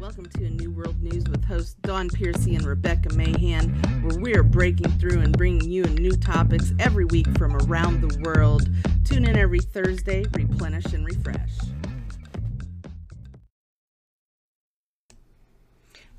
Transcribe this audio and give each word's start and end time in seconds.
welcome 0.00 0.26
to 0.26 0.44
a 0.44 0.50
New 0.50 0.70
World 0.70 1.02
News 1.02 1.24
with 1.28 1.44
hosts 1.44 1.74
Dawn 1.82 2.08
Piercy 2.08 2.54
and 2.54 2.64
Rebecca 2.64 3.12
Mahan, 3.14 3.70
where 4.02 4.18
we 4.20 4.34
are 4.36 4.42
breaking 4.42 4.90
through 4.98 5.20
and 5.20 5.36
bringing 5.36 5.68
you 5.70 5.82
new 5.84 6.12
topics 6.12 6.72
every 6.78 7.04
week 7.06 7.26
from 7.36 7.56
around 7.56 8.00
the 8.00 8.20
world. 8.20 8.68
Tune 9.04 9.24
in 9.24 9.36
every 9.36 9.58
Thursday, 9.58 10.24
replenish 10.32 10.92
and 10.92 11.04
refresh. 11.04 11.50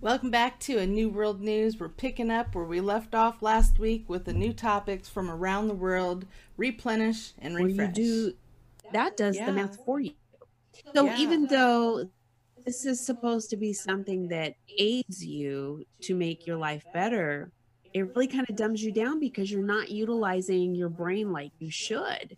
Welcome 0.02 0.32
back 0.32 0.60
to 0.62 0.78
a 0.80 0.88
New 0.88 1.10
World 1.10 1.42
News. 1.42 1.80
We're 1.80 1.90
picking 1.90 2.32
up 2.32 2.56
where 2.56 2.66
we 2.66 2.82
left 2.82 3.14
off 3.16 3.42
last 3.42 3.80
week 3.80 4.10
with 4.10 4.26
the 4.26 4.34
new 4.34 4.54
topics 4.54 5.08
from 5.10 5.30
around 5.30 5.68
the 5.68 5.74
world, 5.74 6.26
replenish 6.58 7.34
and 7.38 7.54
Where 7.54 7.64
refresh. 7.66 7.98
you 7.98 8.04
do 8.32 8.34
that 8.92 9.16
does 9.18 9.36
Yeah. 9.36 9.46
the 9.46 9.52
math 9.54 9.78
for 9.86 10.00
you. 10.00 10.14
So 10.96 11.06
Yeah. 11.06 11.18
even 11.20 11.46
though 11.48 12.10
this 12.66 12.86
is 12.86 13.06
supposed 13.06 13.50
to 13.50 13.58
be 13.58 13.74
something 13.74 14.28
that 14.30 14.56
aids 14.78 15.24
you 15.24 15.86
to 16.02 16.16
make 16.16 16.46
your 16.46 16.58
life 16.58 16.86
better, 16.94 17.52
it 17.94 18.16
really 18.16 18.28
kind 18.28 18.46
of 18.50 18.56
dumbs 18.56 18.84
you 18.84 18.92
down 18.92 19.20
because 19.20 19.52
you're 19.52 19.64
not 19.64 19.90
utilizing 19.90 20.76
your 20.76 20.90
brain 20.90 21.32
like 21.32 21.52
you 21.60 21.72
should. 21.72 22.38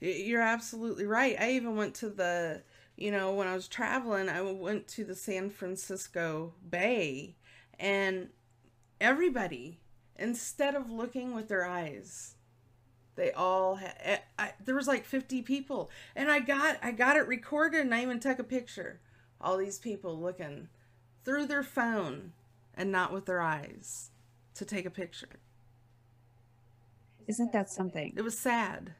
You're 0.00 0.42
absolutely 0.42 1.06
right. 1.06 1.36
I 1.38 1.52
even 1.52 1.76
went 1.76 1.94
to 1.96 2.10
the, 2.10 2.62
you 2.96 3.10
know, 3.10 3.34
when 3.34 3.48
I 3.48 3.54
was 3.54 3.68
traveling, 3.68 4.28
I 4.28 4.42
went 4.42 4.88
to 4.88 5.04
the 5.04 5.14
San 5.14 5.50
Francisco 5.50 6.54
Bay 6.68 7.36
and 7.78 8.28
everybody, 9.00 9.80
instead 10.16 10.74
of 10.74 10.90
looking 10.90 11.34
with 11.34 11.48
their 11.48 11.64
eyes, 11.64 12.34
they 13.16 13.32
all 13.32 13.76
had, 13.76 13.94
eh, 14.00 14.18
I, 14.38 14.52
there 14.64 14.74
was 14.74 14.86
like 14.86 15.04
50 15.04 15.42
people 15.42 15.90
and 16.14 16.30
I 16.30 16.40
got, 16.40 16.78
I 16.82 16.92
got 16.92 17.16
it 17.16 17.26
recorded 17.26 17.80
and 17.80 17.94
I 17.94 18.02
even 18.02 18.20
took 18.20 18.38
a 18.38 18.44
picture. 18.44 19.00
All 19.40 19.56
these 19.56 19.78
people 19.78 20.18
looking 20.20 20.68
through 21.24 21.46
their 21.46 21.62
phone 21.62 22.32
and 22.74 22.90
not 22.92 23.12
with 23.12 23.26
their 23.26 23.40
eyes 23.40 24.10
to 24.54 24.64
take 24.64 24.86
a 24.86 24.90
picture. 24.90 25.40
Isn't 27.26 27.52
that 27.52 27.70
something? 27.70 28.14
It 28.16 28.22
was 28.22 28.38
sad. 28.38 28.94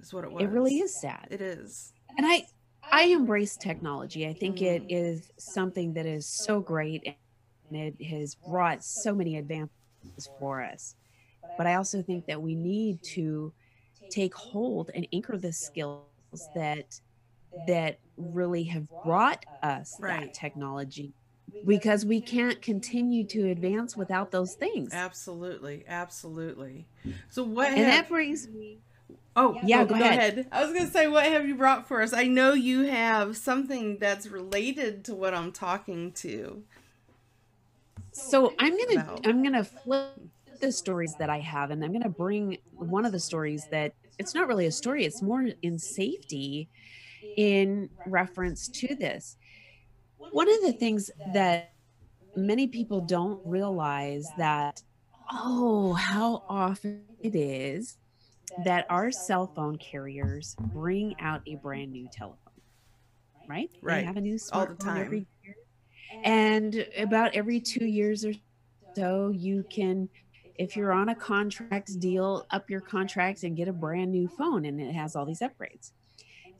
Is 0.00 0.12
what 0.12 0.24
it 0.24 0.32
was. 0.32 0.42
It 0.42 0.50
really 0.50 0.78
is 0.78 0.94
sad. 0.94 1.28
It 1.30 1.40
is. 1.40 1.92
and 2.16 2.26
I 2.26 2.46
I 2.92 3.04
embrace 3.06 3.56
technology. 3.56 4.26
I 4.26 4.34
think 4.34 4.62
it 4.62 4.82
Mhm. 4.82 4.86
is 4.90 5.30
something 5.38 5.94
that 5.94 6.06
is 6.06 6.26
so 6.26 6.60
great 6.60 7.04
and 7.70 7.76
it 7.76 8.00
has 8.06 8.36
brought 8.36 8.84
so 8.84 9.14
many 9.14 9.36
advances 9.36 9.70
for 10.38 10.62
us. 10.62 10.94
But 11.56 11.66
I 11.66 11.74
also 11.74 12.02
think 12.02 12.26
that 12.26 12.42
we 12.42 12.54
need 12.54 13.02
to 13.14 13.52
take 14.10 14.34
hold 14.34 14.90
and 14.94 15.06
anchor 15.12 15.38
the 15.38 15.52
skills 15.52 16.50
that 16.54 17.00
that 17.66 17.98
really 18.16 18.64
have 18.64 18.86
brought 19.02 19.44
us 19.62 19.96
Right. 19.98 20.22
that 20.22 20.32
technology 20.34 21.12
because 21.66 22.04
we 22.04 22.20
can't 22.20 22.60
continue 22.62 23.26
to 23.26 23.50
advance 23.50 23.96
without 23.96 24.30
those 24.30 24.54
things. 24.54 24.92
Absolutely, 24.92 25.84
absolutely. 25.88 26.86
So 27.30 27.42
what? 27.42 27.68
And 27.68 27.78
have- 27.78 27.86
that 27.86 28.08
brings 28.08 28.48
me 28.48 28.78
oh, 29.36 29.58
Yeah, 29.64 29.82
oh, 29.82 29.86
go 29.86 29.94
ahead. 29.94 30.46
I 30.52 30.64
was 30.64 30.72
gonna 30.72 30.90
say, 30.90 31.08
what 31.08 31.24
have 31.26 31.46
you 31.46 31.54
brought 31.54 31.88
for 31.88 32.02
us? 32.02 32.12
I 32.12 32.24
know 32.24 32.52
you 32.52 32.82
have 32.84 33.36
something 33.36 33.98
that's 33.98 34.26
related 34.28 35.04
to 35.06 35.14
what 35.14 35.34
I'm 35.34 35.52
talking 35.52 36.12
to. 36.12 36.62
So 38.12 38.54
I'm 38.58 38.72
gonna 38.76 39.00
about. 39.00 39.26
I'm 39.26 39.42
gonna 39.42 39.64
flip 39.64 40.18
the 40.60 40.72
stories 40.72 41.16
that 41.16 41.30
I 41.30 41.40
have, 41.40 41.70
and 41.70 41.84
I'm 41.84 41.92
gonna 41.92 42.08
bring 42.08 42.58
one 42.78 43.04
of 43.04 43.12
the 43.12 43.20
stories 43.20 43.66
that 43.70 43.92
it's 44.18 44.34
not 44.34 44.46
really 44.48 44.66
a 44.66 44.72
story; 44.72 45.04
it's 45.04 45.22
more 45.22 45.46
in 45.62 45.78
safety, 45.78 46.68
in 47.36 47.90
reference 48.06 48.68
to 48.68 48.94
this. 48.94 49.36
One 50.18 50.48
of 50.48 50.60
the 50.62 50.72
things 50.72 51.10
that 51.32 51.74
many 52.36 52.66
people 52.66 53.00
don't 53.00 53.40
realize 53.44 54.26
that 54.38 54.82
oh 55.30 55.92
how 55.94 56.42
often 56.48 57.02
it 57.20 57.34
is 57.34 57.96
that 58.64 58.86
our 58.90 59.10
cell 59.10 59.46
phone 59.54 59.76
carriers 59.78 60.56
bring 60.72 61.14
out 61.20 61.40
a 61.46 61.54
brand 61.56 61.92
new 61.92 62.08
telephone 62.12 62.38
right 63.48 63.70
Right. 63.80 64.00
they 64.00 64.04
have 64.04 64.16
a 64.16 64.20
new 64.20 64.38
All 64.52 64.66
the 64.66 64.74
smartphone 64.74 64.98
every 64.98 65.26
year 65.42 65.54
and 66.24 66.86
about 66.98 67.34
every 67.34 67.60
two 67.60 67.86
years 67.86 68.24
or 68.24 68.32
so 68.94 69.30
you 69.30 69.64
can 69.70 70.08
if 70.56 70.76
you're 70.76 70.92
on 70.92 71.08
a 71.08 71.14
contract 71.14 71.98
deal 71.98 72.46
up 72.50 72.68
your 72.70 72.80
contract 72.80 73.42
and 73.44 73.56
get 73.56 73.68
a 73.68 73.72
brand 73.72 74.12
new 74.12 74.28
phone 74.28 74.64
and 74.64 74.80
it 74.80 74.92
has 74.92 75.16
all 75.16 75.24
these 75.24 75.40
upgrades 75.40 75.92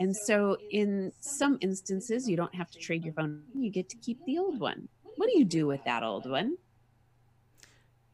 and 0.00 0.16
so 0.16 0.56
in 0.70 1.12
some 1.20 1.58
instances 1.60 2.28
you 2.28 2.36
don't 2.36 2.54
have 2.54 2.70
to 2.70 2.78
trade 2.78 3.04
your 3.04 3.14
phone 3.14 3.42
you 3.54 3.70
get 3.70 3.88
to 3.88 3.96
keep 3.96 4.22
the 4.24 4.38
old 4.38 4.58
one 4.60 4.88
what 5.16 5.28
do 5.30 5.38
you 5.38 5.44
do 5.44 5.66
with 5.66 5.82
that 5.84 6.02
old 6.02 6.28
one 6.28 6.56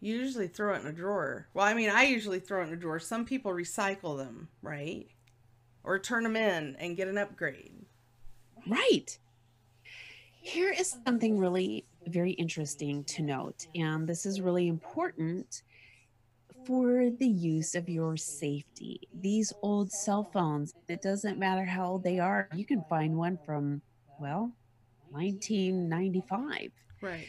You 0.01 0.17
usually 0.17 0.49
throw 0.49 0.75
it 0.75 0.81
in 0.81 0.87
a 0.87 0.93
drawer. 0.93 1.47
Well, 1.53 1.67
I 1.67 1.75
mean, 1.75 1.91
I 1.91 2.05
usually 2.05 2.41
throw 2.41 2.63
it 2.63 2.69
in 2.69 2.73
a 2.73 2.77
drawer. 2.77 2.99
Some 2.99 3.27
people 3.27 3.53
recycle 3.53 4.17
them, 4.17 4.49
right? 4.63 5.07
Or 5.85 5.99
turn 5.99 6.23
them 6.23 6.37
in 6.37 6.75
and 6.79 6.97
get 6.97 7.09
an 7.09 7.19
upgrade. 7.19 7.75
right 8.67 9.19
here 10.41 10.73
is 10.73 10.97
something 11.05 11.39
really 11.39 11.85
very 12.07 12.33
interesting 12.33 13.05
to 13.05 13.23
note 13.23 13.67
and 13.75 14.09
this 14.09 14.25
is 14.25 14.41
really 14.41 14.69
important 14.69 15.63
for 16.67 17.11
the 17.11 17.27
use 17.27 17.75
of 17.75 17.89
your 17.89 18.17
safety. 18.17 19.01
These 19.21 19.53
old 19.63 19.91
cell 19.93 20.25
phones, 20.33 20.73
it 20.89 21.03
doesn't 21.03 21.39
matter 21.39 21.65
how 21.65 21.87
old 21.87 22.05
they 22.05 22.19
are, 22.19 22.49
you 22.55 22.65
can 22.65 22.85
find 22.89 23.17
one 23.17 23.39
from, 23.45 23.83
well, 24.19 24.53
1995. 25.11 26.71
Right. 27.01 27.27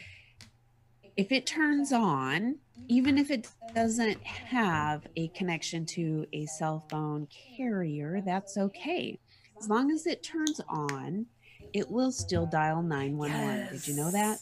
If 1.18 1.32
it 1.32 1.46
turns 1.46 1.92
on, 1.92 2.58
even 2.88 3.18
if 3.18 3.32
it 3.32 3.48
doesn't 3.76 4.24
have 4.26 5.06
a 5.16 5.28
connection 5.30 5.86
to 5.88 6.26
a 6.34 6.46
cell 6.46 6.86
phone 6.90 7.28
carrier, 7.58 8.22
that's 8.26 8.58
okay. 8.58 9.20
As 9.60 9.70
long 9.70 9.92
as 9.92 10.08
it 10.08 10.24
turns 10.24 10.60
on, 10.68 11.26
it 11.74 11.90
will 11.90 12.12
still 12.12 12.46
dial 12.46 12.82
911. 12.82 13.68
Did 13.72 13.88
you 13.88 13.96
know 13.96 14.12
that? 14.12 14.40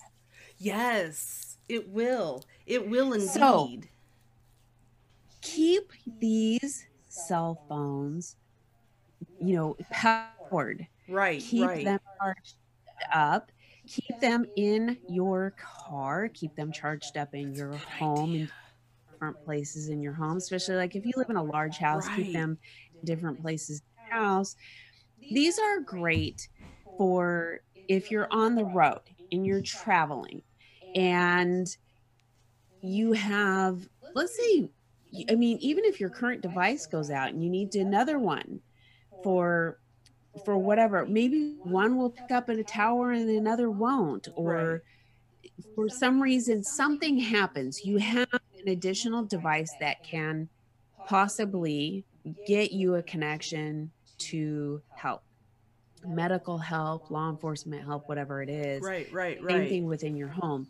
Yes, 0.58 1.58
it 1.68 1.90
will. 1.90 2.44
It 2.66 2.90
will 2.90 3.14
indeed. 3.14 3.30
So- 3.30 3.80
keep 5.42 5.92
these 6.20 6.86
cell 7.08 7.60
phones 7.68 8.36
you 9.40 9.56
know 9.56 9.78
powered. 9.92 10.88
Right, 11.08 11.42
keep 11.42 11.68
right. 11.68 11.86
them 11.86 12.00
charged 12.22 12.56
up. 13.14 13.52
Keep 13.88 14.20
them 14.20 14.46
in 14.56 14.98
your 15.08 15.56
car. 15.58 16.30
Keep 16.34 16.56
them 16.56 16.72
charged 16.72 17.18
up 17.18 17.34
in 17.34 17.54
your 17.56 17.74
home 17.74 18.36
in 18.36 18.50
different 19.14 19.44
places 19.46 19.90
in 19.90 20.02
your 20.02 20.14
home 20.14 20.38
especially 20.38 20.76
like 20.76 20.96
if 20.96 21.06
you 21.06 21.12
live 21.18 21.30
in 21.30 21.36
a 21.36 21.44
large 21.44 21.78
house 21.78 22.08
Right. 22.08 22.16
keep 22.18 22.34
them 22.34 22.58
in 23.02 23.06
different 23.06 23.42
places 23.42 23.82
in 23.82 24.08
your 24.08 24.22
house. 24.24 24.56
These 25.20 25.60
are 25.60 25.80
great 25.82 26.48
for 26.98 27.62
if 27.88 28.12
you're 28.12 28.28
on 28.32 28.56
the 28.56 28.66
road 28.66 29.02
and 29.32 29.46
you're 29.46 29.62
traveling 29.62 30.42
and 30.96 31.68
you 32.82 33.14
have 33.14 33.88
let's 34.16 34.36
say 34.38 34.70
i 35.30 35.36
mean 35.36 35.58
even 35.60 35.86
if 35.86 36.00
your 36.00 36.10
current 36.10 36.42
device 36.42 36.86
goes 36.86 37.10
out 37.10 37.30
and 37.30 37.44
you 37.44 37.50
need 37.50 37.74
another 37.76 38.20
one 38.20 38.60
for 39.24 39.80
for 40.44 40.58
whatever 40.58 41.06
maybe 41.06 41.56
one 41.64 41.98
will 41.98 42.10
pick 42.10 42.32
up 42.32 42.50
at 42.50 42.58
a 42.58 42.64
tower 42.64 43.12
and 43.12 43.30
another 43.30 43.70
won't 43.72 44.28
or 44.36 44.84
for 45.76 45.90
some 45.90 46.22
reason 46.22 46.64
something 46.64 47.18
happens 47.20 47.84
you 47.86 47.98
have 47.98 48.28
an 48.34 48.68
additional 48.68 49.24
device 49.24 49.76
that 49.80 50.02
can 50.04 50.48
possibly 51.06 52.06
get 52.46 52.72
you 52.72 52.96
a 52.96 53.04
connection 53.04 53.92
to 54.18 54.82
help 54.94 55.24
medical 56.06 56.58
help 56.58 57.10
law 57.10 57.30
enforcement 57.30 57.84
help 57.84 58.08
whatever 58.08 58.42
it 58.42 58.50
is 58.50 58.82
Right, 58.84 59.12
right, 59.12 59.42
right. 59.42 59.70
thing 59.70 59.86
within 59.86 60.16
your 60.16 60.30
home. 60.30 60.68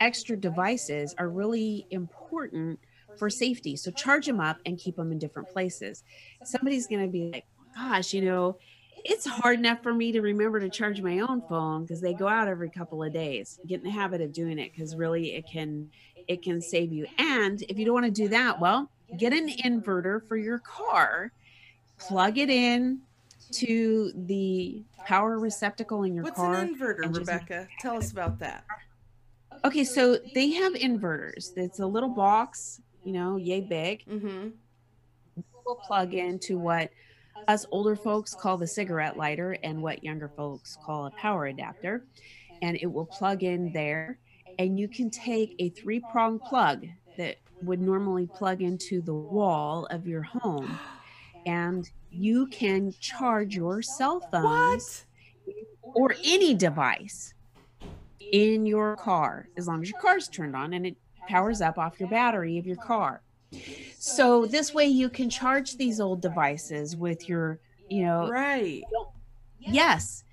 Extra 0.00 0.36
devices 0.36 1.14
are 1.18 1.28
really 1.28 1.86
important 1.90 2.78
for 3.18 3.30
safety. 3.30 3.76
So 3.76 3.90
charge 3.90 4.26
them 4.26 4.40
up 4.40 4.58
and 4.66 4.78
keep 4.78 4.96
them 4.96 5.12
in 5.12 5.18
different 5.18 5.48
places. 5.48 6.04
Somebody's 6.44 6.86
going 6.86 7.02
to 7.02 7.08
be 7.08 7.30
like, 7.30 7.46
gosh, 7.74 8.12
you 8.12 8.22
know, 8.22 8.58
it's 9.04 9.26
hard 9.26 9.58
enough 9.58 9.82
for 9.82 9.94
me 9.94 10.12
to 10.12 10.20
remember 10.20 10.60
to 10.60 10.68
charge 10.68 11.00
my 11.00 11.20
own 11.20 11.42
phone 11.48 11.82
because 11.82 12.00
they 12.00 12.12
go 12.12 12.28
out 12.28 12.48
every 12.48 12.70
couple 12.70 13.02
of 13.02 13.12
days. 13.12 13.58
Get 13.66 13.80
in 13.80 13.84
the 13.84 13.90
habit 13.90 14.20
of 14.20 14.32
doing 14.32 14.58
it 14.58 14.72
because 14.72 14.94
really 14.94 15.34
it 15.34 15.46
can 15.46 15.90
it 16.28 16.42
can 16.42 16.60
save 16.60 16.92
you. 16.92 17.06
And 17.18 17.62
if 17.62 17.78
you 17.78 17.84
don't 17.84 17.94
want 17.94 18.06
to 18.06 18.12
do 18.12 18.28
that, 18.28 18.60
well, 18.60 18.90
get 19.16 19.32
an 19.32 19.48
inverter 19.48 20.26
for 20.28 20.36
your 20.36 20.58
car, 20.58 21.32
plug 21.98 22.38
it 22.38 22.50
in 22.50 23.00
to 23.52 24.12
the 24.14 24.82
power 25.04 25.38
receptacle 25.38 26.04
in 26.04 26.14
your 26.14 26.24
What's 26.24 26.36
car. 26.36 26.50
What's 26.50 26.62
an 26.62 26.76
inverter, 26.76 27.16
Rebecca? 27.16 27.68
Tell 27.80 27.96
us 27.96 28.12
about 28.12 28.38
that. 28.40 28.64
Okay, 29.64 29.84
so 29.84 30.18
they 30.34 30.50
have 30.52 30.74
inverters. 30.74 31.56
It's 31.56 31.80
a 31.80 31.86
little 31.86 32.08
box, 32.08 32.80
you 33.04 33.12
know, 33.12 33.36
yay 33.36 33.60
big. 33.60 34.04
Mm-hmm. 34.06 34.48
Will 35.66 35.76
plug 35.76 36.14
into 36.14 36.58
what 36.58 36.90
us 37.48 37.66
older 37.70 37.96
folks 37.96 38.34
call 38.34 38.56
the 38.56 38.66
cigarette 38.66 39.16
lighter 39.16 39.56
and 39.62 39.82
what 39.82 40.04
younger 40.04 40.28
folks 40.28 40.76
call 40.84 41.06
a 41.06 41.10
power 41.12 41.46
adapter. 41.46 42.04
And 42.62 42.76
it 42.80 42.86
will 42.86 43.06
plug 43.06 43.42
in 43.42 43.72
there. 43.72 44.18
And 44.58 44.78
you 44.78 44.88
can 44.88 45.10
take 45.10 45.54
a 45.58 45.70
three 45.70 46.00
prong 46.12 46.38
plug 46.38 46.86
that 47.16 47.36
would 47.62 47.80
normally 47.80 48.26
plug 48.26 48.62
into 48.62 49.00
the 49.00 49.14
wall 49.14 49.86
of 49.86 50.06
your 50.06 50.22
home 50.22 50.78
and 51.46 51.90
you 52.10 52.46
can 52.46 52.92
charge 53.00 53.54
your 53.54 53.82
cell 53.82 54.20
phones 54.32 55.04
What? 55.82 55.96
or 55.96 56.14
any 56.24 56.54
device 56.54 57.34
in 58.32 58.66
your 58.66 58.96
car 58.96 59.48
as 59.56 59.66
long 59.66 59.82
as 59.82 59.90
your 59.90 60.00
car's 60.00 60.28
turned 60.28 60.54
on 60.56 60.72
and 60.72 60.86
it 60.86 60.96
powers 61.30 61.60
up 61.60 61.78
off 61.78 62.00
your 62.00 62.08
battery 62.08 62.58
of 62.58 62.66
your 62.66 62.76
car. 62.76 63.22
So 63.98 64.46
this 64.46 64.74
way 64.74 64.86
you 64.86 65.08
can 65.08 65.30
charge 65.30 65.76
these 65.76 66.00
old 66.00 66.20
devices 66.20 66.96
with 66.96 67.28
your, 67.28 67.60
you 67.88 68.04
know, 68.04 68.28
Right. 68.28 68.82
yes. 69.60 70.24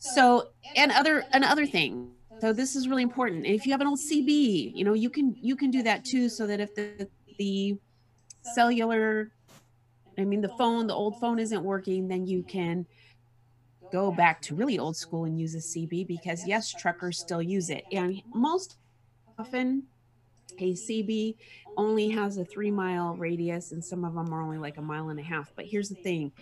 So 0.00 0.48
and 0.76 0.90
other 0.92 1.24
another 1.32 1.66
thing. 1.66 2.10
So 2.40 2.52
this 2.52 2.74
is 2.74 2.88
really 2.88 3.04
important. 3.04 3.46
If 3.46 3.66
you 3.66 3.72
have 3.72 3.80
an 3.80 3.86
old 3.86 4.00
CB, 4.00 4.72
you 4.74 4.84
know, 4.84 4.94
you 4.94 5.10
can 5.10 5.36
you 5.40 5.54
can 5.54 5.70
do 5.70 5.82
that 5.84 6.04
too 6.04 6.28
so 6.28 6.46
that 6.46 6.60
if 6.60 6.74
the 6.74 7.08
the 7.38 7.78
cellular 8.42 9.30
I 10.18 10.24
mean 10.24 10.40
the 10.40 10.54
phone, 10.60 10.86
the 10.88 10.94
old 10.94 11.20
phone 11.20 11.38
isn't 11.38 11.62
working, 11.62 12.08
then 12.08 12.26
you 12.26 12.42
can 12.42 12.86
go 13.92 14.10
back 14.10 14.40
to 14.42 14.54
really 14.54 14.78
old 14.78 14.96
school 14.96 15.24
and 15.26 15.38
use 15.38 15.54
a 15.54 15.58
CB 15.58 16.06
because 16.08 16.46
yes, 16.46 16.72
truckers 16.72 17.18
still 17.18 17.42
use 17.42 17.70
it. 17.70 17.84
And 17.92 18.22
most 18.34 18.78
often 19.38 19.84
a 20.58 20.72
CB 20.72 21.36
only 21.76 22.08
has 22.10 22.36
a 22.38 22.44
three 22.44 22.70
mile 22.70 23.14
radius 23.16 23.72
and 23.72 23.84
some 23.84 24.04
of 24.04 24.14
them 24.14 24.32
are 24.32 24.42
only 24.42 24.58
like 24.58 24.76
a 24.76 24.82
mile 24.82 25.08
and 25.08 25.18
a 25.18 25.22
half. 25.22 25.52
But 25.56 25.66
here's 25.66 25.88
the 25.88 25.94
thing 25.96 26.32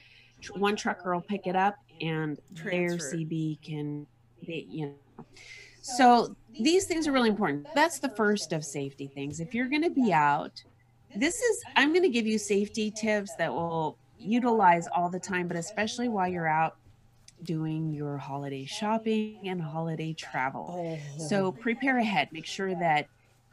one 0.54 0.76
trucker 0.76 1.14
will 1.14 1.20
pick 1.20 1.46
it 1.46 1.56
up 1.56 1.76
and 2.00 2.38
their 2.52 2.88
Transfer 2.88 3.16
it. 3.16 3.28
CB 3.28 3.62
can, 3.62 4.06
they, 4.46 4.66
you 4.68 4.86
know. 5.18 5.24
So 5.82 6.34
these 6.52 6.86
things 6.86 7.06
are 7.06 7.12
really 7.12 7.28
important. 7.28 7.66
That's 7.74 7.98
the 7.98 8.08
first 8.10 8.52
of 8.52 8.64
safety 8.64 9.06
things. 9.06 9.40
If 9.40 9.54
you're 9.54 9.68
going 9.68 9.82
to 9.82 9.90
be 9.90 10.12
out, 10.12 10.62
this 11.16 11.40
is, 11.40 11.62
I'm 11.76 11.90
going 11.90 12.02
to 12.02 12.08
give 12.08 12.26
you 12.26 12.38
safety 12.38 12.90
tips 12.90 13.34
that 13.36 13.52
will 13.52 13.98
utilize 14.18 14.86
all 14.94 15.08
the 15.08 15.18
time, 15.18 15.48
but 15.48 15.56
especially 15.56 16.08
while 16.08 16.28
you're 16.28 16.48
out 16.48 16.76
doing 17.42 17.92
your 17.92 18.18
holiday 18.18 18.64
shopping 18.66 19.40
and 19.44 19.60
holiday 19.60 20.12
travel. 20.12 20.98
Oh. 20.98 21.26
So 21.28 21.52
prepare 21.52 21.98
ahead. 21.98 22.28
Make 22.32 22.46
sure 22.46 22.74
that 22.74 23.08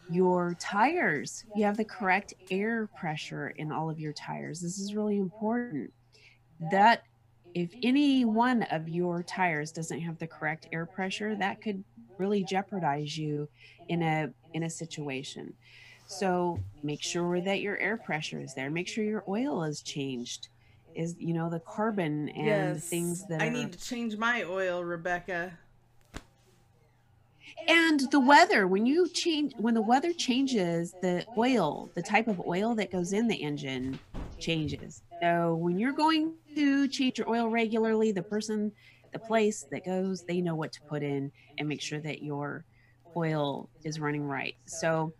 your 0.09 0.55
tires, 0.59 1.45
you 1.55 1.65
have 1.65 1.77
the 1.77 1.85
correct 1.85 2.33
air 2.49 2.87
pressure 2.97 3.49
in 3.49 3.71
all 3.71 3.89
of 3.89 3.99
your 3.99 4.13
tires. 4.13 4.61
This 4.61 4.79
is 4.79 4.95
really 4.95 5.17
important. 5.17 5.91
That 6.71 7.03
if 7.53 7.71
any 7.83 8.25
one 8.25 8.63
of 8.63 8.87
your 8.87 9.23
tires 9.23 9.71
doesn't 9.71 9.99
have 10.01 10.17
the 10.17 10.27
correct 10.27 10.67
air 10.71 10.85
pressure, 10.85 11.35
that 11.35 11.61
could 11.61 11.83
really 12.17 12.43
jeopardize 12.43 13.17
you 13.17 13.47
in 13.89 14.01
a 14.01 14.29
in 14.53 14.63
a 14.63 14.69
situation. 14.69 15.53
So 16.07 16.59
make 16.83 17.03
sure 17.03 17.41
that 17.41 17.59
your 17.59 17.77
air 17.77 17.97
pressure 17.97 18.39
is 18.39 18.53
there. 18.53 18.69
Make 18.69 18.87
sure 18.87 19.03
your 19.03 19.23
oil 19.27 19.63
is 19.63 19.81
changed. 19.81 20.47
Is 20.95 21.15
you 21.19 21.33
know 21.33 21.49
the 21.49 21.59
carbon 21.59 22.29
and 22.29 22.75
yes. 22.75 22.89
things 22.89 23.27
that 23.27 23.41
I 23.41 23.47
are 23.47 23.51
need 23.51 23.73
to 23.73 23.79
change 23.79 24.17
my 24.17 24.43
oil, 24.43 24.83
Rebecca. 24.83 25.57
And 27.67 28.01
the 28.11 28.19
weather 28.19 28.67
when 28.67 28.85
you 28.85 29.09
change 29.09 29.53
when 29.57 29.73
the 29.73 29.81
weather 29.81 30.13
changes 30.13 30.95
the 31.01 31.25
oil 31.37 31.91
the 31.95 32.01
type 32.03 32.27
of 32.27 32.41
oil 32.47 32.75
that 32.75 32.91
goes 32.91 33.13
in 33.13 33.27
the 33.27 33.35
engine 33.35 33.99
changes 34.39 35.01
so 35.21 35.55
when 35.55 35.77
you're 35.77 35.93
going 35.93 36.33
to 36.55 36.87
change 36.87 37.17
your 37.17 37.29
oil 37.29 37.49
regularly 37.49 38.11
the 38.11 38.23
person 38.23 38.71
the 39.13 39.19
place 39.19 39.65
that 39.71 39.83
goes 39.85 40.23
they 40.23 40.41
know 40.41 40.55
what 40.55 40.71
to 40.71 40.81
put 40.87 41.03
in 41.03 41.31
and 41.57 41.67
make 41.67 41.81
sure 41.81 41.99
that 41.99 42.21
your 42.21 42.65
oil 43.15 43.69
is 43.83 43.99
running 43.99 44.23
right 44.23 44.55
so 44.65 45.13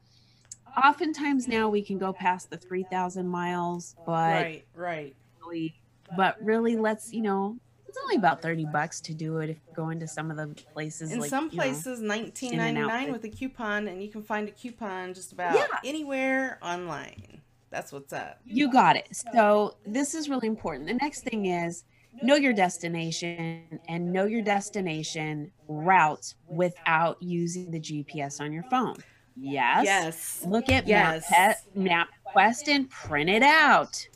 oftentimes 0.84 1.48
now 1.48 1.70
we 1.70 1.84
can 1.84 1.98
go 1.98 2.14
past 2.14 2.50
the 2.50 2.58
3000 2.58 3.28
miles 3.28 3.96
but 4.06 4.34
right, 4.34 4.66
right. 4.74 5.16
really, 5.44 5.76
but 6.16 6.36
really 6.42 6.78
let's 6.78 7.12
you 7.12 7.22
know 7.22 7.58
it's 7.98 8.04
only 8.04 8.16
about 8.16 8.42
30 8.42 8.66
bucks 8.66 9.02
to 9.02 9.14
do 9.14 9.38
it 9.40 9.50
if 9.50 9.58
you're 9.66 9.76
going 9.76 10.00
to 10.00 10.08
some 10.08 10.32
of 10.32 10.38
the 10.38 10.48
places 10.74 11.12
In 11.12 11.20
like 11.20 11.30
some 11.30 11.50
you 11.52 11.58
know, 11.58 11.64
places, 11.64 12.00
nineteen 12.02 12.58
ninety 12.58 12.82
nine 12.82 13.12
with 13.12 13.24
a 13.24 13.30
coupon, 13.30 13.88
and 13.88 14.02
you 14.02 14.10
can 14.10 14.24
find 14.24 14.48
a 14.48 14.52
coupon 14.52 15.14
just 15.14 15.32
about 15.32 15.56
Yeah. 15.56 15.68
anywhere 15.84 16.60
online. 16.62 17.42
That's 17.70 17.92
what's 17.92 18.14
up. 18.14 18.40
You 18.46 18.72
got 18.72 18.96
it. 18.96 19.08
So 19.34 19.76
this 19.86 20.16
is 20.16 20.30
really 20.30 20.48
important. 20.48 20.88
The 20.88 20.94
next 20.94 21.22
thing 21.22 21.48
is 21.48 21.84
know 22.24 22.36
your 22.36 22.54
destination 22.54 23.80
and 23.88 24.12
know 24.14 24.26
your 24.26 24.42
destination 24.42 25.52
routes 25.68 26.36
without 26.48 27.22
using 27.22 27.70
the 27.72 27.80
GPS 27.80 28.40
on 28.40 28.54
your 28.54 28.64
phone. 28.64 28.96
Yes. 29.36 29.86
Yes. 29.86 30.44
Look 30.48 30.70
at 30.70 30.88
Yes. 30.88 31.32
Map, 31.76 32.08
quest 32.24 32.68
and 32.70 32.90
print 32.90 33.30
it 33.30 33.44
out. 33.44 34.08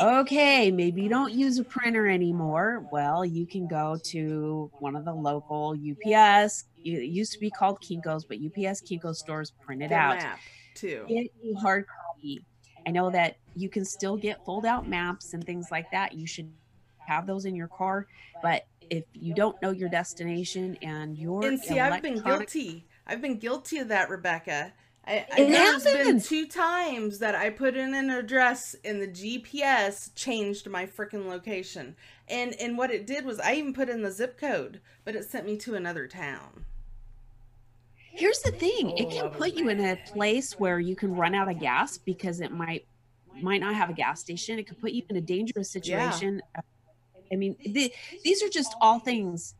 Okay, 0.00 0.70
maybe 0.70 1.02
you 1.02 1.08
don't 1.08 1.32
use 1.32 1.58
a 1.58 1.64
printer 1.64 2.06
anymore. 2.06 2.86
Well, 2.92 3.24
you 3.24 3.46
can 3.46 3.66
go 3.66 3.98
to 4.04 4.70
one 4.78 4.96
of 4.96 5.04
the 5.04 5.12
local 5.14 5.74
UPS. 5.74 6.64
It 6.84 7.04
used 7.04 7.32
to 7.32 7.38
be 7.38 7.50
called 7.50 7.80
Kinko's, 7.80 8.24
but 8.24 8.38
UPS 8.38 8.82
Kinko 8.82 9.14
stores 9.14 9.52
print 9.60 9.82
it 9.82 9.88
The 9.88 9.94
out 9.94 10.18
map 10.18 10.38
too. 10.74 11.04
get 11.08 11.26
a 11.44 11.54
hard 11.54 11.86
copy. 11.86 12.44
I 12.86 12.90
know 12.90 13.10
that 13.10 13.36
you 13.54 13.68
can 13.68 13.84
still 13.84 14.16
get 14.16 14.44
fold 14.44 14.64
out 14.66 14.88
maps 14.88 15.34
and 15.34 15.42
things 15.44 15.68
like 15.70 15.90
that. 15.90 16.12
You 16.12 16.26
should 16.26 16.50
have 16.98 17.26
those 17.26 17.44
in 17.44 17.54
your 17.56 17.68
car. 17.68 18.06
But 18.42 18.66
if 18.90 19.04
you 19.12 19.34
don't 19.34 19.60
know 19.62 19.70
your 19.70 19.88
destination 19.88 20.76
and 20.82 21.16
your 21.18 21.44
And 21.44 21.58
see, 21.58 21.80
I've 21.80 22.02
been 22.02 22.20
guilty. 22.20 22.86
I've 23.06 23.20
been 23.20 23.38
guilty 23.38 23.78
of 23.78 23.88
that, 23.88 24.08
Rebecca. 24.10 24.72
I, 25.06 25.26
I, 25.30 25.38
It 25.38 25.92
been 25.92 26.20
two 26.20 26.46
times 26.48 27.18
that 27.20 27.34
I 27.34 27.50
put 27.50 27.76
in 27.76 27.94
an 27.94 28.10
address 28.10 28.74
and 28.84 29.00
the 29.00 29.06
GPS 29.06 30.10
changed 30.14 30.68
my 30.68 30.86
freaking 30.86 31.26
location. 31.28 31.96
And 32.28 32.54
and 32.60 32.76
what 32.76 32.90
it 32.90 33.06
did 33.06 33.24
was 33.24 33.38
I 33.40 33.54
even 33.54 33.72
put 33.72 33.88
in 33.88 34.02
the 34.02 34.10
zip 34.10 34.38
code, 34.38 34.80
but 35.04 35.14
it 35.16 35.24
sent 35.24 35.46
me 35.46 35.56
to 35.58 35.74
another 35.74 36.06
town. 36.08 36.66
Here's 38.14 38.40
the 38.40 38.52
thing: 38.52 38.92
it 38.96 39.10
can 39.10 39.28
put 39.30 39.54
you 39.54 39.68
in 39.68 39.80
a 39.80 39.96
place 39.96 40.58
where 40.58 40.80
you 40.80 40.96
can 40.96 41.14
run 41.14 41.34
out 41.34 41.50
of 41.50 41.58
gas 41.58 41.98
because 41.98 42.40
it 42.40 42.52
might 42.52 42.82
might 43.40 43.60
not 43.60 43.74
have 43.74 43.90
a 43.90 43.94
gas 43.94 44.20
station. 44.20 44.58
It 44.58 44.66
could 44.66 44.78
put 44.78 44.92
you 44.92 45.02
in 45.10 45.16
a 45.16 45.20
dangerous 45.20 45.70
Yeah. 45.82 46.22
situation. 46.22 46.40
I 47.32 47.36
mean, 47.36 47.56
the, 47.64 47.92
these 48.24 48.42
are 48.42 48.48
just 48.48 48.76
all 48.80 49.00
things. 49.00 49.54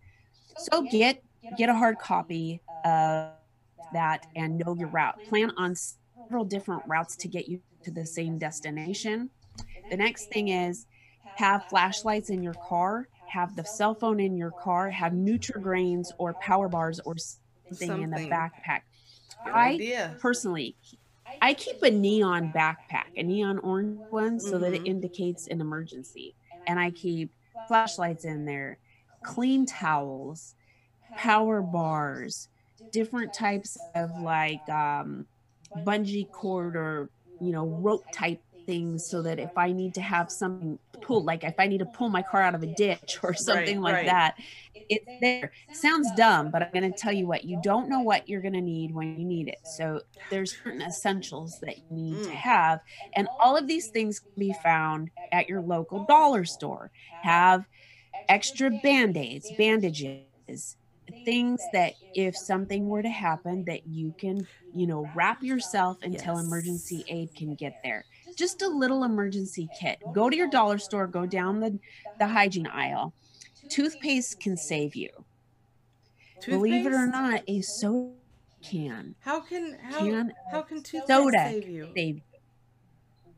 So 0.56 0.82
get 0.84 1.22
get 1.54 1.68
a 1.70 1.74
hard 1.74 1.98
copy 1.98 2.62
of 2.84 3.32
that 3.92 4.26
and 4.34 4.58
know 4.58 4.74
your 4.76 4.88
route. 4.88 5.22
Plan 5.24 5.52
on 5.56 5.74
several 5.74 6.44
different 6.44 6.82
routes 6.86 7.16
to 7.18 7.28
get 7.28 7.48
you 7.48 7.60
to 7.84 7.90
the 7.90 8.06
same 8.06 8.38
destination. 8.38 9.30
The 9.90 9.96
next 9.96 10.26
thing 10.26 10.48
is 10.48 10.86
have 11.34 11.64
flashlights 11.68 12.30
in 12.30 12.42
your 12.42 12.54
car, 12.54 13.08
have 13.26 13.56
the 13.56 13.64
cell 13.64 13.94
phone 13.94 14.20
in 14.20 14.36
your 14.36 14.52
car, 14.52 14.90
have 14.90 15.12
Nutrigrains 15.12 16.10
or 16.18 16.34
power 16.34 16.68
bars 16.68 17.00
or 17.04 17.16
something, 17.18 18.00
in 18.02 18.10
the 18.10 18.20
backpack. 18.30 18.82
Good 19.44 19.54
I 19.54 19.68
idea. 19.74 20.16
personally 20.20 20.76
I 21.40 21.54
keep 21.54 21.76
a 21.82 21.90
neon 21.90 22.50
backpack, 22.50 23.10
a 23.16 23.22
neon 23.22 23.58
orange 23.58 24.06
one, 24.10 24.40
so 24.40 24.58
that 24.58 24.72
it 24.74 24.82
Mhm. 24.82 24.86
indicates 24.86 25.46
an 25.46 25.60
emergency. 25.60 26.34
And 26.66 26.80
I 26.80 26.90
keep 26.90 27.32
flashlights 27.68 28.24
in 28.24 28.44
there, 28.46 28.78
clean 29.22 29.66
towels, 29.66 30.54
power 31.16 31.62
bars, 31.62 32.48
different 32.92 33.32
types 33.32 33.76
of 33.94 34.18
like 34.18 34.68
um, 34.68 35.26
bungee 35.76 36.30
cord 36.30 36.76
or 36.76 37.10
you 37.38 37.52
know 37.52 37.66
rope 37.66 38.06
type 38.12 38.40
things, 38.66 39.06
so 39.08 39.22
that 39.22 39.38
if 39.38 39.50
I 39.56 39.72
need 39.72 39.94
to 39.94 40.00
have 40.02 40.30
something 40.30 40.78
pulled, 41.00 41.24
like 41.26 41.44
if 41.44 41.54
I 41.58 41.66
need 41.68 41.78
to 41.78 41.86
pull 41.86 42.08
my 42.08 42.22
car 42.22 42.42
out 42.42 42.54
of 42.54 42.62
a 42.62 42.66
ditch 42.66 43.18
or 43.22 43.34
something 43.34 43.80
like 43.80 43.94
right. 43.94 44.06
that, 44.06 44.34
it's 44.88 45.06
there. 45.20 45.52
Sounds 45.72 46.10
dumb, 46.12 46.50
but 46.50 46.62
I'm 46.62 46.70
going 46.72 46.92
to 46.92 46.98
tell 46.98 47.12
you 47.12 47.26
what 47.26 47.44
you 47.44 47.56
don't 47.56 47.88
know 47.88 48.00
what 48.00 48.28
you're 48.28 48.40
going 48.42 48.54
to 48.54 48.60
need 48.60 48.92
when 48.94 49.16
you 49.18 49.24
need 49.24 49.48
it. 49.48 49.58
So 49.62 50.00
there's 50.30 50.56
certain 50.64 50.82
essentials 50.82 51.58
that 51.60 51.76
you 51.78 51.84
need 51.90 52.22
to 52.24 52.30
Mm. 52.30 52.34
have, 52.34 52.80
and 53.14 53.28
all 53.38 53.56
of 53.56 53.66
these 53.68 53.88
things 53.88 54.18
can 54.20 54.30
be 54.38 54.52
found 54.52 55.10
at 55.32 55.48
your 55.48 55.60
local 55.62 56.00
dollar 56.00 56.44
store. 56.44 56.90
Have 57.20 57.66
extra 58.28 58.70
band-aids, 58.70 59.50
bandages, 59.50 60.76
things 61.24 61.68
that 61.72 61.94
if 62.14 62.36
something 62.36 62.86
were 62.88 63.02
to 63.02 63.10
happen 63.10 63.64
that 63.66 63.86
you 63.86 64.14
can, 64.18 64.46
you 64.72 64.86
know, 64.86 65.10
wrap 65.14 65.42
yourself 65.42 65.98
until 66.02 66.38
Yes. 66.38 66.38
emergency 66.38 67.04
aid 67.08 67.34
can 67.36 67.54
get 67.54 67.74
there. 67.82 68.06
Just 68.36 68.62
a 68.62 68.68
little 68.68 69.04
emergency 69.04 69.70
kit. 69.72 69.98
Go 70.12 70.30
to 70.30 70.36
your 70.36 70.48
dollar 70.48 70.78
store, 70.78 71.06
go 71.06 71.26
down 71.26 71.60
the 71.60 71.78
the 72.18 72.28
hygiene 72.28 72.66
aisle. 72.66 73.14
Toothpaste 73.68 74.40
can 74.40 74.56
save 74.56 74.96
you. 74.96 75.10
Believe 76.48 76.86
it 76.86 76.92
or 76.92 77.06
not, 77.06 77.42
a 77.46 77.60
soda 77.60 78.16
can 78.62 79.14
How 79.18 79.40
can 79.40 79.74
how 79.80 80.06
can 80.08 80.32
how 80.48 80.62
can 80.62 80.82
toothpaste 80.82 81.40
soda 81.40 81.42
save 81.42 81.68
you? 81.68 81.96
save 81.96 82.16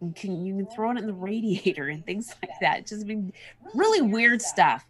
you. 0.00 0.12
Can 0.14 0.44
you 0.44 0.56
can 0.56 0.66
throw 0.66 0.90
it 0.92 0.98
in 0.98 1.06
the 1.06 1.14
radiator 1.14 1.88
and 1.88 2.04
things 2.06 2.34
like 2.42 2.54
that. 2.60 2.86
Just 2.86 3.06
been 3.06 3.32
really 3.74 4.00
weird 4.02 4.40
stuff. 4.42 4.84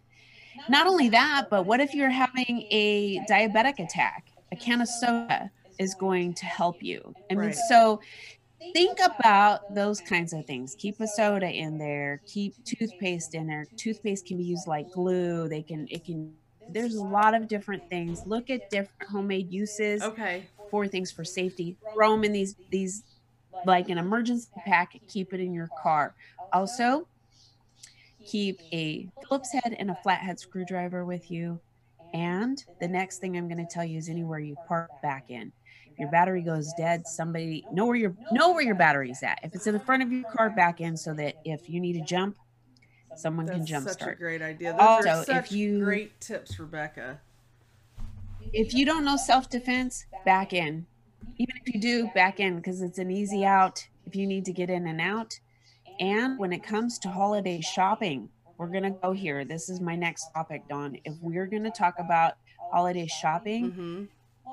Not 0.67 0.87
only 0.87 1.09
that, 1.09 1.47
but 1.49 1.65
what 1.65 1.79
if 1.79 1.93
you're 1.93 2.09
having 2.09 2.65
a 2.71 3.19
diabetic 3.21 3.79
attack? 3.79 4.31
A 4.51 4.55
can 4.55 4.81
of 4.81 4.87
soda 4.87 5.51
is 5.77 5.95
going 5.95 6.33
to 6.35 6.45
help 6.45 6.83
you. 6.83 7.15
I 7.31 7.35
mean, 7.35 7.45
Right. 7.47 7.55
so 7.55 7.99
think 8.73 8.99
about 9.03 9.61
those 9.73 10.01
kinds 10.01 10.33
of 10.33 10.45
things. 10.45 10.75
Keep 10.75 10.99
a 10.99 11.07
soda 11.07 11.49
in 11.49 11.77
there, 11.77 12.21
keep 12.27 12.55
toothpaste 12.65 13.33
in 13.35 13.47
there. 13.47 13.67
Toothpaste 13.77 14.25
can 14.25 14.37
be 14.37 14.43
used 14.43 14.67
like 14.67 14.91
glue. 14.91 15.47
They 15.49 15.63
can 15.63 15.87
it 15.89 16.05
can 16.05 16.35
there's 16.67 16.95
a 16.95 17.01
lot 17.03 17.33
of 17.33 17.47
different 17.47 17.83
things. 17.89 18.21
Look 18.25 18.49
at 18.49 18.69
different 18.69 19.09
homemade 19.09 19.51
uses 19.51 20.03
Okay. 20.03 20.47
for 20.69 20.87
things 20.87 21.11
for 21.11 21.23
safety. 21.25 21.77
Throw 21.93 22.11
them 22.11 22.23
in 22.25 22.31
these 22.33 22.55
these 22.69 23.03
like 23.65 23.89
an 23.89 23.97
emergency 23.97 24.49
pack. 24.65 24.93
Keep 25.07 25.33
it 25.33 25.39
in 25.39 25.53
your 25.53 25.71
car. 25.75 26.15
Also, 26.53 27.07
keep 28.25 28.59
a 28.73 29.09
Phillips 29.27 29.51
head 29.51 29.75
and 29.77 29.89
a 29.91 29.95
flathead 30.03 30.39
screwdriver 30.39 31.05
with 31.05 31.29
you. 31.31 31.59
And 32.13 32.63
the 32.79 32.87
next 32.87 33.19
thing 33.19 33.37
I'm 33.37 33.47
going 33.47 33.65
to 33.65 33.71
tell 33.71 33.83
you 33.85 33.97
is 33.97 34.09
anywhere 34.09 34.39
you 34.39 34.55
park 34.67 34.89
back 35.01 35.25
in. 35.29 35.51
If 35.91 35.99
your 35.99 36.09
battery 36.09 36.41
goes 36.41 36.73
dead, 36.77 37.05
somebody 37.07 37.65
know 37.71 37.85
where 37.85 37.95
your 37.95 38.15
know 38.31 38.51
where 38.53 38.63
your 38.63 38.75
battery's 38.75 39.21
at. 39.23 39.39
If 39.43 39.53
it's 39.53 39.67
in 39.67 39.73
the 39.73 39.79
front 39.79 40.01
of 40.03 40.11
your 40.11 40.23
car, 40.31 40.49
back 40.49 40.81
in 40.81 40.97
so 40.97 41.13
that 41.15 41.35
if 41.45 41.69
you 41.69 41.79
need 41.79 41.93
to 41.93 42.01
jump, 42.01 42.37
someone 43.15 43.47
can 43.47 43.65
jump 43.65 43.87
such 43.87 43.97
a 43.97 44.03
start. 44.03 44.19
great 44.19 44.41
idea. 44.41 44.75
Oh, 44.79 44.97
Those 45.03 45.05
Also, 45.07 45.33
are 45.33 45.39
if 45.39 45.51
you- 45.51 45.83
great 45.83 46.19
tips, 46.19 46.57
Rebecca. 46.59 47.19
if 48.53 48.73
you 48.73 48.85
don't 48.85 49.05
know 49.05 49.17
self 49.17 49.49
defense, 49.49 50.05
back 50.25 50.53
in. 50.53 50.85
Even 51.37 51.55
if 51.63 51.73
you 51.73 51.79
do, 51.79 52.09
back 52.15 52.39
in 52.39 52.55
because 52.57 52.81
it's 52.81 52.97
an 52.97 53.11
easy 53.11 53.45
out 53.45 53.87
if 54.05 54.15
you 54.15 54.25
need 54.27 54.45
to 54.45 54.53
get 54.53 54.69
in 54.69 54.87
and 54.87 54.99
out. 54.99 55.39
And 55.99 56.37
when 56.39 56.53
it 56.53 56.63
comes 56.63 56.97
to 56.99 57.09
holiday 57.09 57.61
shopping, 57.61 58.29
we're 58.57 58.67
going 58.67 58.83
to 58.83 58.91
go 58.91 59.11
here. 59.11 59.45
This 59.45 59.69
is 59.69 59.81
my 59.81 59.95
next 59.95 60.29
topic, 60.33 60.67
Dawn. 60.69 60.97
If 61.05 61.15
we're 61.21 61.47
going 61.47 61.63
to 61.63 61.71
talk 61.71 61.95
about 61.97 62.33
holiday 62.71 63.07
shopping, 63.07 63.71
hmm 63.71 64.03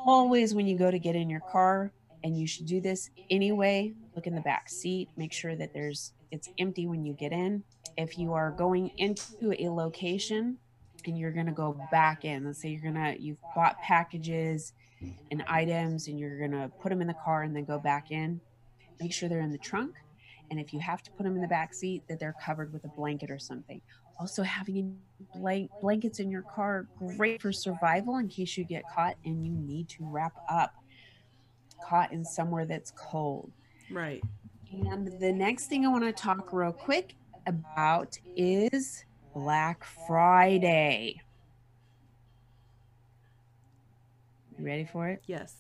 always 0.04 0.54
when 0.54 0.66
you 0.66 0.76
go 0.76 0.90
to 0.90 0.98
get 0.98 1.16
in 1.16 1.30
your 1.30 1.40
car, 1.40 1.90
and 2.22 2.38
you 2.38 2.46
should 2.46 2.66
do 2.66 2.80
this 2.80 3.10
anyway, 3.30 3.92
look 4.14 4.26
in 4.26 4.34
the 4.34 4.40
back 4.40 4.68
seat, 4.68 5.08
make 5.16 5.32
sure 5.32 5.54
that 5.54 5.72
there's 5.72 6.12
it's 6.30 6.48
empty 6.58 6.86
when 6.86 7.04
you 7.04 7.12
get 7.12 7.32
in. 7.32 7.62
If 7.96 8.18
you 8.18 8.32
are 8.32 8.50
going 8.50 8.90
into 8.98 9.54
a 9.58 9.68
location 9.68 10.58
and 11.06 11.16
you're 11.16 11.30
going 11.30 11.46
to 11.46 11.52
go 11.52 11.80
back 11.90 12.24
in, 12.24 12.44
let's 12.44 12.60
say 12.60 12.70
you're 12.70 12.92
going 12.92 12.94
to 12.94 13.20
you've 13.22 13.38
bought 13.54 13.80
packages 13.80 14.72
and 15.30 15.44
items 15.46 16.08
and 16.08 16.18
you're 16.18 16.38
going 16.38 16.50
to 16.50 16.70
put 16.80 16.88
them 16.88 17.00
in 17.00 17.06
the 17.06 17.14
car 17.14 17.42
and 17.42 17.54
then 17.54 17.64
go 17.64 17.78
back 17.78 18.10
in, 18.10 18.40
make 19.00 19.12
sure 19.12 19.28
they're 19.28 19.40
in 19.40 19.52
the 19.52 19.58
trunk. 19.58 19.94
And 20.50 20.60
if 20.60 20.72
you 20.72 20.80
have 20.80 21.02
to 21.02 21.10
put 21.12 21.24
them 21.24 21.34
in 21.34 21.42
the 21.42 21.48
back 21.48 21.74
seat, 21.74 22.02
that 22.08 22.18
they're 22.18 22.36
covered 22.44 22.72
with 22.72 22.84
a 22.84 22.88
blanket 22.88 23.30
or 23.30 23.38
something. 23.38 23.80
Also, 24.18 24.42
having 24.42 24.96
blank 25.34 25.70
blankets 25.80 26.20
in 26.20 26.30
your 26.30 26.42
car 26.42 26.86
great 26.98 27.42
for 27.42 27.52
survival 27.52 28.16
in 28.16 28.28
case 28.28 28.56
you 28.56 28.64
get 28.64 28.82
caught 28.94 29.16
and 29.24 29.44
you 29.44 29.52
need 29.52 29.88
to 29.88 29.98
wrap 30.00 30.34
up 30.50 30.74
caught 31.82 32.12
in 32.12 32.24
somewhere 32.24 32.64
that's 32.64 32.92
cold. 32.96 33.52
Right. 33.90 34.22
And 34.72 35.20
the 35.20 35.32
next 35.32 35.66
thing 35.66 35.84
I 35.84 35.88
want 35.88 36.04
to 36.04 36.12
talk 36.12 36.52
real 36.52 36.72
quick 36.72 37.14
about 37.46 38.18
is 38.34 39.04
Black 39.34 39.84
Friday. 40.06 41.20
You 44.58 44.64
ready 44.64 44.84
for 44.84 45.08
it? 45.08 45.22
Yes. 45.26 45.54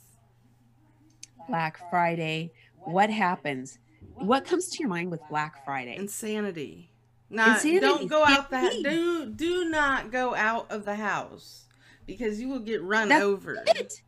Black 1.48 1.78
Friday. 1.90 2.52
What 2.84 3.10
happens? 3.10 3.78
What 4.18 4.44
comes 4.44 4.68
to 4.70 4.78
your 4.78 4.88
mind 4.88 5.10
with 5.10 5.20
Black 5.28 5.64
Friday? 5.64 5.96
Insanity. 5.96 6.90
Not 7.28 7.56
Insanity. 7.56 7.80
don't 7.80 8.06
go 8.08 8.24
out 8.24 8.50
the 8.50 8.58
Indeed. 8.58 8.84
do 8.84 9.26
do 9.26 9.64
not 9.68 10.10
go 10.12 10.34
out 10.34 10.70
of 10.70 10.84
the 10.84 10.94
house 10.94 11.64
because 12.06 12.40
you 12.40 12.48
will 12.48 12.60
get 12.60 12.82
run 12.82 13.08
That's 13.08 13.22
over. 13.22 13.62
it. 13.66 14.02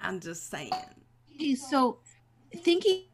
I'm 0.00 0.20
just 0.20 0.48
saying. 0.50 0.72
Okay, 1.34 1.54
so 1.54 1.98
thinking 2.58 3.04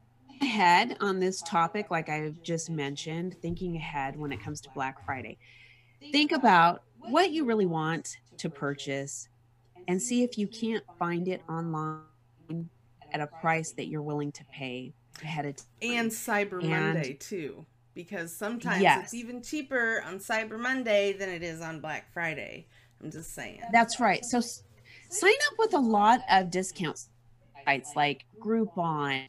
ahead 0.40 0.96
on 1.00 1.18
this 1.20 1.42
topic, 1.42 1.90
like 1.90 2.08
I've 2.08 2.42
just 2.42 2.70
mentioned, 2.70 3.36
thinking 3.42 3.76
ahead 3.76 4.16
when 4.16 4.32
it 4.32 4.40
comes 4.42 4.60
to 4.62 4.70
Black 4.70 5.04
Friday, 5.04 5.38
think 6.12 6.32
about 6.32 6.82
what 7.00 7.30
you 7.30 7.44
really 7.44 7.66
want 7.66 8.18
to 8.36 8.48
purchase 8.48 9.28
and 9.88 10.00
see 10.00 10.22
if 10.22 10.38
you 10.38 10.46
can't 10.46 10.84
find 10.98 11.28
it 11.28 11.42
online 11.48 12.02
at 13.12 13.20
a 13.20 13.26
price 13.26 13.72
that 13.72 13.88
you're 13.88 14.02
willing 14.02 14.30
to 14.32 14.44
pay 14.52 14.92
ahead 15.22 15.46
of 15.46 15.56
time. 15.56 15.66
And 15.82 16.10
Cyber 16.10 16.60
And- 16.60 16.70
Monday 16.70 17.14
too. 17.14 17.66
Because 17.94 18.34
sometimes 18.36 18.80
Yes. 18.80 19.04
it's 19.06 19.14
even 19.14 19.42
cheaper 19.42 20.02
on 20.06 20.18
Cyber 20.20 20.58
Monday 20.58 21.12
than 21.14 21.28
it 21.28 21.42
is 21.42 21.60
on 21.60 21.80
Black 21.80 22.12
Friday. 22.12 22.66
I'm 23.02 23.10
just 23.10 23.34
saying. 23.34 23.60
That's 23.72 23.98
right. 23.98 24.24
So 24.24 24.40
sign 24.40 25.32
up 25.50 25.58
with 25.58 25.74
a 25.74 25.80
lot 25.80 26.20
of 26.30 26.50
discount 26.50 27.00
sites 27.64 27.92
like 27.96 28.24
Groupon, 28.38 29.26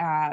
uh, 0.00 0.30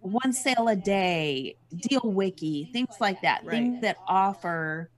one 0.00 0.32
sale 0.32 0.68
a 0.68 0.76
day, 0.76 1.56
Deal 1.76 2.00
Wiki, 2.04 2.68
things 2.72 2.94
like 3.00 3.22
that. 3.22 3.44
Right. 3.44 3.50
Things 3.54 3.80
that 3.82 3.96
offer 4.06 4.90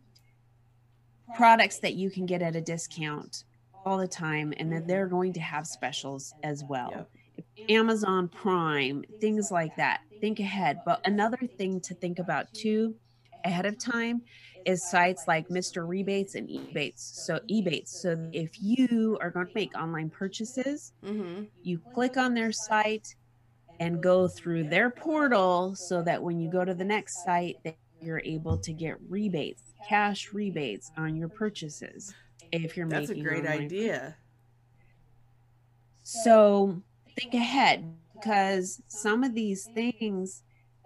products 1.35 1.79
that 1.81 1.95
you 1.95 2.11
can 2.11 2.27
get 2.27 2.43
at 2.43 2.57
a 2.57 2.61
discount 2.61 3.45
all 3.87 3.97
the 3.99 4.09
time, 4.09 4.53
and 4.59 4.71
then 4.73 4.87
they're 4.87 5.07
going 5.07 5.33
to 5.35 5.41
have 5.41 5.67
specials 5.67 6.35
as 6.43 6.63
well. 6.65 6.91
Yep. 6.95 7.11
Amazon 7.69 8.29
Prime, 8.29 9.05
things 9.21 9.51
like 9.51 9.75
that. 9.77 10.01
Think 10.21 10.41
ahead. 10.41 10.81
But 10.85 11.01
another 11.07 11.39
thing 11.59 11.81
to 11.83 11.95
think 11.95 12.19
about 12.19 12.53
too, 12.55 12.95
ahead 13.45 13.67
of 13.67 13.79
time, 13.79 14.23
is 14.65 14.89
sites 14.91 15.25
like 15.29 15.49
Mr. 15.49 15.87
Rebates 15.89 16.35
and 16.35 16.49
Ebates. 16.49 16.99
So 17.25 17.41
Ebates. 17.51 17.89
So 17.89 18.17
if 18.33 18.61
you 18.61 19.17
are 19.21 19.31
going 19.31 19.47
to 19.47 19.53
make 19.55 19.77
online 19.79 20.11
purchases, 20.11 20.93
Mm-hmm. 21.05 21.45
you 21.63 21.81
click 21.95 22.17
on 22.17 22.35
their 22.35 22.53
site 22.53 23.15
and 23.81 24.03
go 24.03 24.27
through 24.29 24.65
their 24.69 24.91
portal 24.91 25.75
so 25.77 26.03
that 26.03 26.23
when 26.23 26.41
you 26.41 26.51
go 26.51 26.65
to 26.65 26.75
the 26.75 26.85
next 26.85 27.23
site 27.25 27.57
that 27.65 27.77
you're 28.01 28.23
able 28.25 28.59
to 28.59 28.73
get 28.73 28.97
rebates, 29.09 29.63
cash 29.89 30.33
rebates 30.33 30.91
on 30.97 31.15
your 31.17 31.29
purchases. 31.29 32.13
If 32.51 32.77
you're 32.77 32.89
That's 32.89 33.11
a 33.11 33.15
great 33.15 33.47
idea. 33.47 34.17
so 36.03 36.83
think 37.19 37.35
ahead 37.35 37.85
because 38.15 38.83
some 38.89 39.25
of 39.25 39.35
these 39.35 39.67
things 39.67 40.43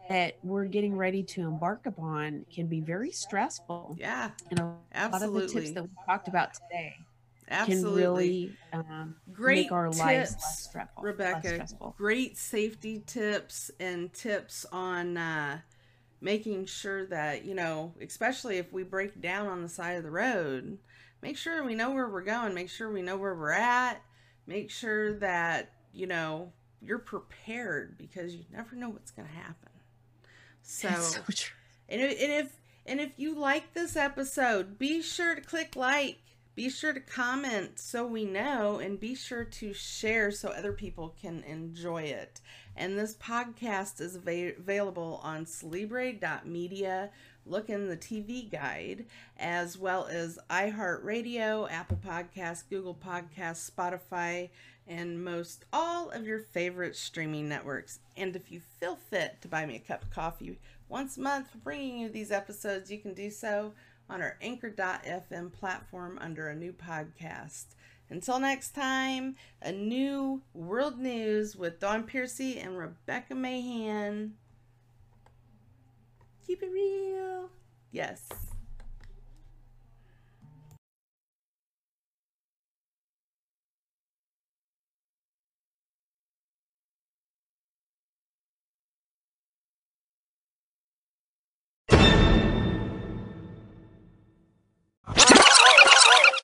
that 0.08 0.36
we're 0.42 0.66
getting 0.66 0.96
ready 0.96 1.22
to 1.22 1.42
embark 1.42 1.86
upon 1.86 2.44
can 2.52 2.66
be 2.66 2.80
very 2.80 3.10
stressful. 3.10 3.96
Yeah, 3.98 4.30
And 4.50 4.60
a 4.60 5.08
lot 5.08 5.22
of 5.22 5.32
the 5.32 5.46
tips 5.48 5.70
that 5.72 5.82
we 5.82 5.88
talked 6.06 6.28
about 6.28 6.54
today 6.54 6.96
absolutely. 7.48 7.92
can 7.92 7.94
really 7.94 8.56
um, 8.72 9.16
Great 9.32 9.64
make 9.64 9.72
our 9.72 9.90
lives 9.90 10.32
less 10.32 10.64
stressful. 10.64 11.02
Rebecca. 11.02 11.40
Less 11.42 11.54
stressful. 11.54 11.94
Great 11.96 12.36
safety 12.36 13.02
tips 13.06 13.70
and 13.80 14.12
tips 14.12 14.66
on 14.72 15.16
uh, 15.16 15.60
making 16.20 16.66
sure 16.66 17.06
that, 17.06 17.44
you 17.44 17.54
know, 17.54 17.94
especially 18.00 18.58
if 18.58 18.72
we 18.72 18.82
break 18.82 19.20
down 19.20 19.46
on 19.46 19.62
the 19.62 19.68
side 19.68 19.96
of 19.96 20.02
the 20.02 20.10
road, 20.10 20.78
make 21.22 21.36
sure 21.36 21.64
we 21.64 21.74
know 21.74 21.92
where 21.92 22.08
we're 22.08 22.22
going, 22.22 22.54
make 22.54 22.70
sure 22.70 22.90
we 22.90 23.02
know 23.02 23.16
where 23.16 23.34
we're 23.34 23.52
at, 23.52 24.02
make 24.46 24.70
sure 24.70 25.14
that, 25.14 25.70
you 25.92 26.06
know, 26.06 26.52
you're 26.80 26.98
prepared 26.98 27.96
because 27.98 28.34
you 28.34 28.44
never 28.52 28.76
know 28.76 28.88
what's 28.88 29.10
going 29.10 29.28
to 29.28 29.34
happen. 29.34 29.68
So, 30.62 30.90
so 30.90 31.20
and 31.88 32.00
if, 32.00 32.22
and 32.22 32.32
if 32.32 32.56
and 32.86 33.00
if 33.00 33.18
you 33.18 33.34
like 33.34 33.74
this 33.74 33.96
episode, 33.96 34.78
be 34.78 35.02
sure 35.02 35.34
to 35.34 35.40
click 35.40 35.76
like, 35.76 36.18
be 36.54 36.68
sure 36.68 36.92
to 36.92 37.00
comment 37.00 37.78
so 37.78 38.04
we 38.04 38.24
know, 38.24 38.78
and 38.78 38.98
be 38.98 39.14
sure 39.14 39.44
to 39.44 39.72
share 39.72 40.30
so 40.30 40.48
other 40.48 40.72
people 40.72 41.14
can 41.20 41.42
enjoy 41.44 42.02
it. 42.02 42.40
And 42.76 42.98
this 42.98 43.14
podcast 43.14 44.00
is 44.00 44.16
ava- 44.16 44.56
available 44.58 45.20
on 45.22 45.46
celebre.media. 45.46 47.10
Look 47.44 47.70
in 47.70 47.88
the 47.88 47.96
TV 47.96 48.50
guide, 48.50 49.06
as 49.38 49.76
well 49.76 50.06
as 50.06 50.38
iHeartRadio, 50.48 51.70
Apple 51.70 51.98
Podcasts, 52.04 52.62
Google 52.68 52.94
Podcasts, 52.94 53.70
Spotify, 53.70 54.50
and 54.86 55.24
most 55.24 55.64
all 55.72 56.10
of 56.10 56.26
your 56.26 56.40
favorite 56.40 56.96
streaming 56.96 57.48
networks. 57.48 58.00
And 58.16 58.34
if 58.36 58.50
you 58.50 58.60
feel 58.80 58.96
fit 58.96 59.40
to 59.42 59.48
buy 59.48 59.66
me 59.66 59.76
a 59.76 59.80
cup 59.80 60.02
of 60.02 60.10
coffee 60.10 60.58
once 60.88 61.16
a 61.16 61.20
month 61.20 61.50
for 61.50 61.58
bringing 61.58 61.98
you 61.98 62.08
these 62.08 62.30
episodes, 62.30 62.90
you 62.90 62.98
can 62.98 63.14
do 63.14 63.30
so 63.30 63.72
on 64.10 64.20
our 64.20 64.36
anchor.fm 64.42 65.52
platform 65.52 66.18
under 66.20 66.48
a 66.48 66.54
new 66.54 66.72
podcast. 66.72 67.66
Until 68.10 68.38
next 68.38 68.72
time, 68.72 69.36
a 69.62 69.72
new 69.72 70.42
world 70.52 70.98
news 70.98 71.56
with 71.56 71.80
Dawn 71.80 72.02
Piercy 72.02 72.58
and 72.58 72.76
Rebecca 72.76 73.34
Mahan. 73.34 74.34
Keep 76.46 76.62
it 76.62 76.70
real. 76.70 77.48
Yes. 77.90 78.51